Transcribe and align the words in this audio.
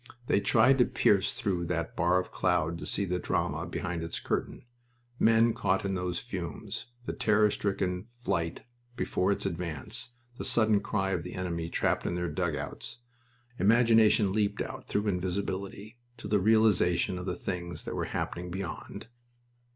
They 0.25 0.39
tried 0.39 0.79
to 0.79 0.85
pierce 0.85 1.31
through 1.35 1.65
that 1.65 1.95
bar 1.95 2.19
of 2.19 2.31
cloud 2.31 2.79
to 2.79 2.87
see 2.87 3.05
the 3.05 3.19
drama 3.19 3.67
behind 3.67 4.01
its 4.01 4.19
curtain 4.19 4.65
men 5.19 5.53
caught 5.53 5.85
in 5.85 5.93
those 5.93 6.17
fumes, 6.17 6.87
the 7.05 7.13
terror 7.13 7.51
stricken 7.51 8.07
flight 8.23 8.63
before 8.95 9.31
its 9.31 9.45
advance, 9.45 10.09
the 10.39 10.43
sudden 10.43 10.79
cry 10.79 11.11
of 11.11 11.21
the 11.21 11.35
enemy 11.35 11.69
trapped 11.69 12.07
in 12.07 12.15
their 12.15 12.29
dugouts. 12.29 12.97
Imagination 13.59 14.33
leaped 14.33 14.59
out, 14.63 14.87
through 14.87 15.05
invisibility, 15.07 15.99
to 16.17 16.27
the 16.27 16.39
realization 16.39 17.19
of 17.19 17.27
the 17.27 17.35
things 17.35 17.83
that 17.83 17.93
were 17.95 18.05
happening 18.05 18.49
beyond. 18.49 19.05